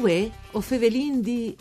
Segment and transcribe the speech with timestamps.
[0.00, 1.54] Uè, o fevelin di...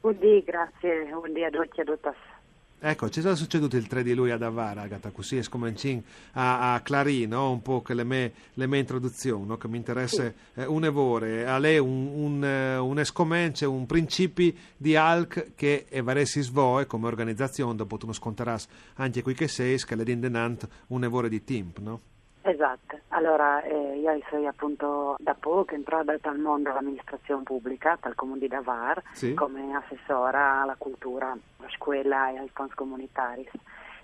[0.00, 2.35] Buondì, grazie, buondì a tutti e a tutte.
[2.78, 6.74] Ecco, c'è stato succeduto il 3 di lui ad Avara, Agata, così è scominciato a,
[6.74, 7.50] a clarire no?
[7.50, 9.56] un po' che le mie, le mie introduzioni, no?
[9.56, 10.60] che mi interessa sì.
[10.60, 15.86] eh, un evore, a lei un, un, uh, un escomence, un principi di ALC che
[15.88, 18.66] è varesi svoe come organizzazione, dopo tu non sconteras
[18.96, 22.00] anche qui che sei, che le rindenant un evore di team, no?
[22.48, 28.38] Esatto, allora eh, io sono appunto da poco entrata dal mondo dell'amministrazione pubblica, dal comune
[28.38, 29.34] di Davar, sì.
[29.34, 33.48] come assessora alla cultura, alla scuola e ai fonds comunitari.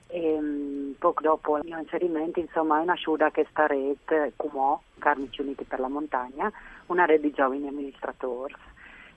[0.08, 5.62] E, um, poco dopo il mio inserimento, insomma, è nasciuta questa rete CUMO, Carnici Uniti
[5.62, 6.50] per la Montagna,
[6.86, 8.54] una rete di giovani amministratori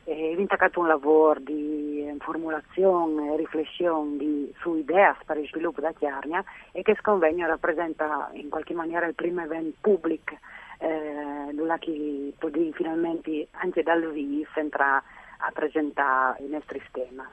[0.05, 5.81] e ho intaccato un lavoro di formulazione e riflessione di, su idee per il sviluppo
[5.81, 10.37] da Chiarnia e che convegno rappresenta in qualche maniera il primo evento pubblico
[10.79, 15.03] eh, dove chi poteva finalmente anche dal vivo entrare
[15.39, 17.23] a presentare i nostri schemi.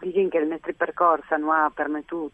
[0.00, 2.30] Diciamo che il nostro percorso non ha permesso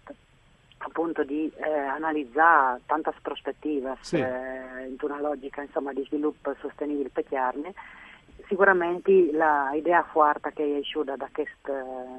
[0.78, 4.16] appunto di eh, analizzare tante prospettive sì.
[4.16, 7.72] eh, in una logica insomma, di sviluppo sostenibile per Chiarnia
[8.46, 11.28] sicuramente l'idea forte che è uscita da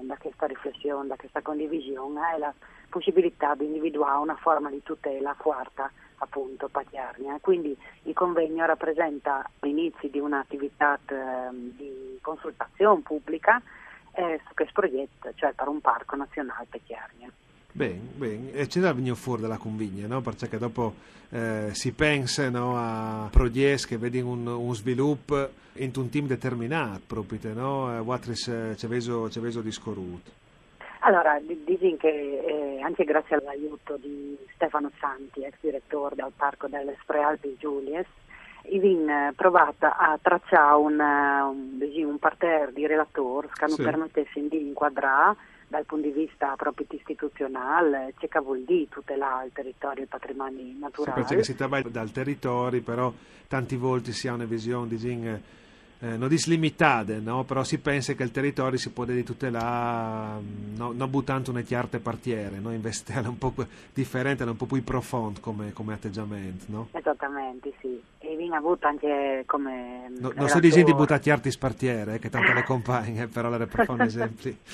[0.01, 2.53] da questa riflessione, da questa condivisione è la
[2.89, 7.37] possibilità di individuare una forma di tutela forte appunto paterna.
[7.41, 13.61] Quindi il convegno rappresenta l'inizio di un'attività eh, di consultazione pubblica
[14.13, 17.29] eh, su questo progetto, cioè per un parco nazionale Chiarnia.
[17.75, 20.21] Bene, bene, e c'è da venire fuori dalla convigna, no?
[20.21, 20.93] perché dopo
[21.29, 27.01] eh, si pensa no, a progetti che vedono un, un, sviluppo in un team determinato,
[27.05, 27.99] proprio, no?
[27.99, 30.31] Watris eh, ci avete discorruto.
[30.99, 36.95] Allora, dicono che eh, anche grazie all'aiuto di Stefano Santi, ex direttore del Parco delle
[37.01, 38.07] Sprealpi Giulies,
[38.71, 43.81] abbiamo provato a tracciare un, un, un parterre di relatori che sì.
[43.83, 45.35] permettessero di inquadrare
[45.67, 50.09] dal punto di vista proprio istituzionale, c'è che vuol dire tutelare il territorio e i
[50.09, 51.21] patrimoni naturali.
[51.21, 53.11] Sì, perché si tratta dal territorio, però
[53.47, 54.97] tanti volte si ha una visione di
[55.99, 57.43] eh, non dislimitate, no?
[57.43, 61.99] però si pensa che il territorio si può tutelare mm, no, non buttando una chiarte
[61.99, 62.71] partiere, no?
[62.71, 63.53] investire un po'
[63.93, 66.65] differente, un po' più profondo come, come atteggiamento.
[66.67, 66.87] No?
[66.91, 68.01] Esattamente, sì.
[68.19, 70.11] E viene avuto anche come...
[70.17, 73.67] No, non sto dicendo di buttare chiarti spartiere, eh, che tanto le compagne, però le
[73.87, 74.57] un esempi.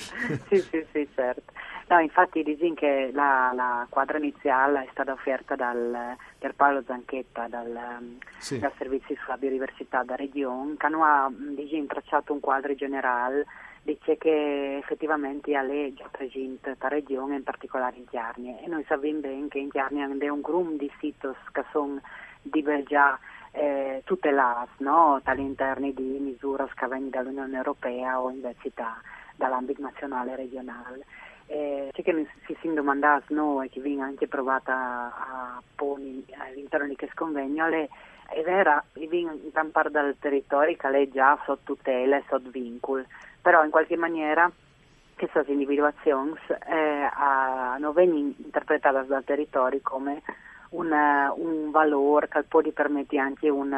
[0.48, 1.52] sì, sì, sì, certo.
[1.88, 8.18] No, infatti dicono che la, la, quadra iniziale è stata offerta dal Pierpaolo Zanchetta dal,
[8.38, 8.58] sì.
[8.58, 13.46] dal Servizio sulla Biodiversità da Regione, che ha diciamo, tracciato un quadro generale
[13.84, 15.64] dice che effettivamente ha
[15.94, 18.58] già presente la regione, in particolare in Chiarnia.
[18.58, 22.00] E noi sappiamo bene che in Chiarnia è un gruppo di siti che sono
[22.86, 23.16] già
[23.52, 25.20] eh, tutelati no?
[25.22, 29.00] all'interno di misure che vengono dall'Unione Europea o invece da,
[29.36, 31.04] dall'ambito nazionale e regionale.
[31.46, 36.96] Eh, c'è che si si domanda noi che viene anche provata a porre all'interno di
[36.96, 37.88] questo convegno le,
[38.28, 43.04] è vera, viene gran parte dal territorio che lei già sotto tutela e sotto vincolo,
[43.40, 44.50] però in qualche maniera
[45.14, 46.32] queste individuazioni
[46.68, 47.08] eh,
[47.78, 50.22] non vengono interpretate dal territorio come
[50.70, 53.74] una, un valore che può permettere anche un,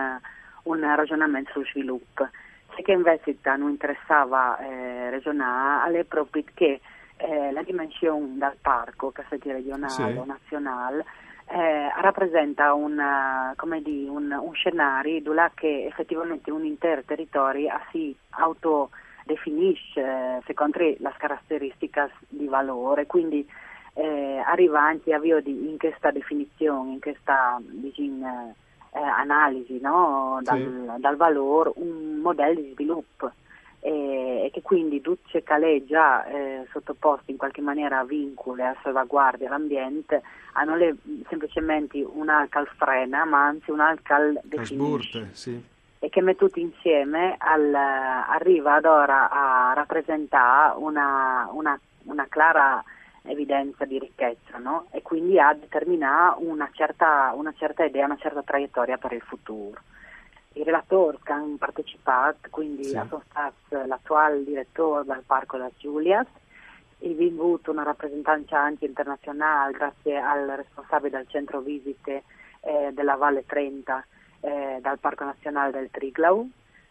[0.63, 2.29] un ragionamento sul sviluppo.
[2.75, 6.81] C'è che invece non interessava eh, ragionare è proprio che
[7.25, 10.19] eh, la dimensione del parco, sia regionale sì.
[10.19, 11.05] o nazionale,
[11.47, 20.01] eh, rappresenta una, di, un, un, scenario dove che effettivamente un intero territorio si autodefinisce
[20.01, 23.47] eh, secondo le caratteristiche di valore, quindi
[23.95, 28.55] eh, arriva anche a di, in questa definizione, in questa diciamo,
[28.93, 30.41] eh, analisi no?
[30.43, 31.01] dal, sì.
[31.01, 33.33] dal valore, un modello di sviluppo
[33.87, 39.49] e, che quindi Duce Calais già eh, sottoposti in qualche maniera a vincoli a salvaguardia
[39.49, 40.23] all'ambiente
[40.53, 40.97] hanno le,
[41.29, 45.63] semplicemente un alcal frena ma anzi un alcal definisce sì.
[45.99, 52.83] e che tutti insieme al, arriva ad ora a rappresentare una, una, una clara
[53.25, 54.87] evidenza di ricchezza no?
[54.93, 59.79] e quindi a determinare una certa, una certa idea, una certa traiettoria per il futuro.
[60.55, 62.91] I relatori che hanno partecipato, quindi sì.
[62.93, 63.55] sono stati
[63.87, 66.27] l'attuale direttore del Parco Las Giulias,
[66.99, 72.23] il vinto una rappresentanza anche internazionale grazie al responsabile del centro visite
[72.61, 74.05] eh, della Valle Trenta
[74.41, 76.49] eh, dal Parco Nazionale del Triglau,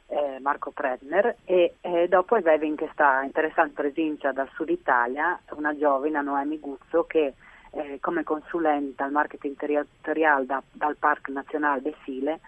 [0.07, 1.75] eh, Marco Predner, e
[2.09, 7.33] dopo avevi in questa interessante presenza dal sud Italia una giovane, Noemi Guzzo, che
[7.71, 12.39] eh, come consulente al marketing territoriale da, dal Parco Nazionale del Sile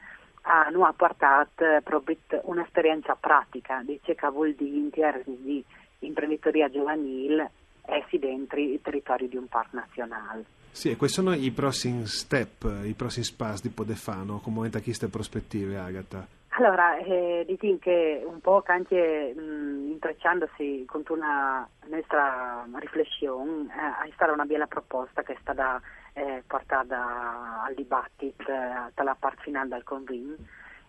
[0.45, 5.63] hanno portato proprio un'esperienza pratica di ciò vuol dire di
[5.99, 7.51] imprenditoria giovanile
[7.85, 10.45] essi dentro i territori di un parco nazionale.
[10.71, 15.07] Sì, e quali sono i prossimi step, i prossimi passi di Podefano come da queste
[15.07, 16.27] prospettive, Agata?
[16.57, 24.11] Allora, eh, diciamo che un po' anche mh, intrecciandosi con una nostra riflessione, eh, è
[24.13, 25.81] stata una bella proposta che è stata
[26.15, 30.35] eh, portata al dibattito eh, dalla parte finale del convegno,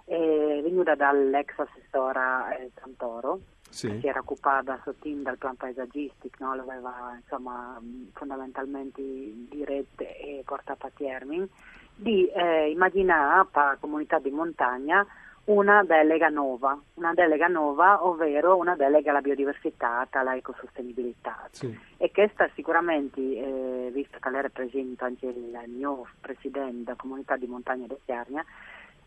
[0.04, 3.88] è venuta dall'ex assessora eh, Santoro, sì.
[3.88, 6.54] che si era occupata sottin dal plan paesaggistico, no?
[6.54, 7.80] l'aveva insomma,
[8.12, 11.48] fondamentalmente diretto e portato a termine,
[11.94, 15.04] di eh, immaginare per la comunità di montagna
[15.46, 21.48] una delega nuova, una delega nuova, ovvero una delega alla biodiversità, alla ecosostenibilità.
[21.50, 21.78] Sì.
[21.96, 27.46] E questa sicuramente, eh, visto che lei rappresenta anche il mio presidente della comunità di
[27.46, 28.44] montagna di Chiarnia,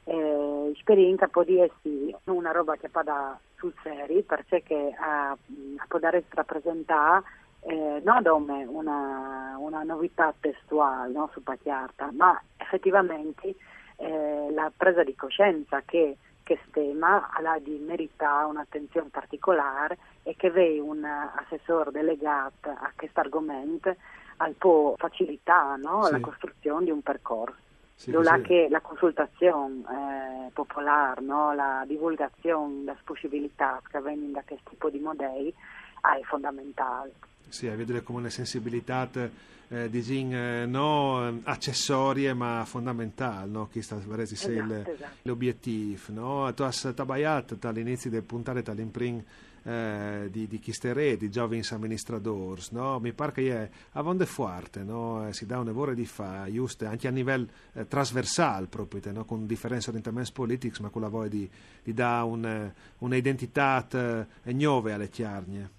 [0.05, 7.23] eh, esperienza può essere una roba che pada sul serio perché a, a poter rappresentare
[7.61, 13.55] eh, non come una, una novità testuale no, su Pacchiarta, ma effettivamente
[13.97, 16.15] eh, la presa di coscienza che
[16.49, 17.29] questo tema
[17.77, 23.95] meritare un'attenzione particolare e che vede un assessore delegato a questo argomento
[24.37, 26.11] al può facilitare no, sì.
[26.11, 27.67] la costruzione di un percorso.
[27.93, 28.41] Sì, sì.
[28.41, 31.53] che la consultazione eh, popolare, no?
[31.53, 35.53] la divulgazione, la possibilità che vengono da questo tipo di modelli
[36.01, 37.11] è fondamentale.
[37.49, 39.09] Sì, a vedere come le sensibilità
[39.69, 43.67] eh, diciamo, eh, no accessorie ma fondamentali, no?
[43.67, 45.15] che sta esatto, esatto.
[45.23, 46.01] l'obiettivo.
[46.07, 46.53] No?
[46.53, 49.25] Tu hai sbagliato dall'inizio del puntare dall'imprint
[49.63, 52.99] eh, di, di Chisterè, di giovani amministratori, no?
[52.99, 55.27] mi pare che è a vonde forte, no?
[55.27, 59.25] Eh, si dà un lavoro di fa, giusto, anche a livello eh, trasversale proprio, no?
[59.25, 61.49] con differenti orientamenti politici, ma con la voglia di,
[61.83, 65.77] di dare un, eh, un'identità eh, nuova alle chiarnie.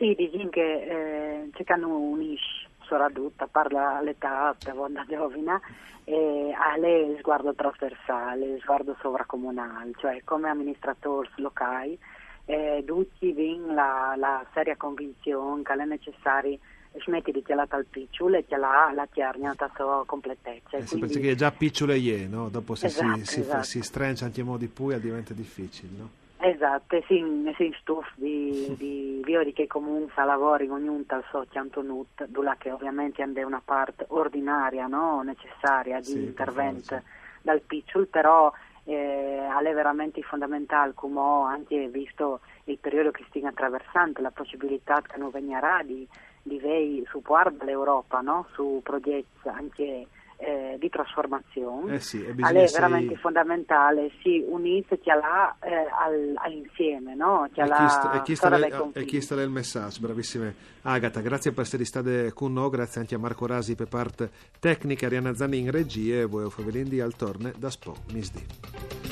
[0.00, 5.60] Sì, diciamo che eh, c'è che unisce soprattutto, parla l'età, per vonda giovina,
[6.04, 11.98] e ha lei sguardo trasversale, sguardo sovracomunale, cioè come amministratori locali
[12.46, 16.58] eh, tutti vin la, la seria convinzione che è necessario
[17.04, 20.78] smetti di tirare al picciolo e tirare la chiarnia a sua completezza.
[20.78, 21.12] Eh sì, quindi...
[21.12, 22.48] perché è già picciolo e no?
[22.48, 23.62] dopo se esatto, si, esatto.
[23.64, 25.90] si, si strencia anche in modi pui diventa difficile.
[25.96, 26.08] No?
[26.42, 27.22] Esatto, e si,
[27.56, 33.22] si stufa di, di di che comunque lavori ognuno al suo cantonut, dove che ovviamente
[33.22, 35.20] hanno una parte ordinaria, no?
[35.22, 37.02] necessaria di sì, intervento
[37.42, 38.50] dal picciolo, però
[38.84, 45.02] eh, è veramente fondamentale, come ho anche visto il periodo che stiamo attraversando, la possibilità
[45.02, 46.08] che non venirà di,
[46.42, 48.46] di vei supporto l'Europa no?
[48.52, 50.06] su progetti anche
[50.40, 51.94] eh, di trasformazione.
[51.94, 57.48] Eh sì, è veramente fondamentale, si unisce là, eh, al, all'insieme, no?
[57.52, 61.64] chi sta, e, chi sta le, e chi sta il messaggio, bravissime Agata, grazie per
[61.64, 65.70] essere state con noi, grazie anche a Marco Rasi per parte tecnica, Arianna Zanni in
[65.70, 69.09] regia e voi Favelindi al torne da Spo Misdi.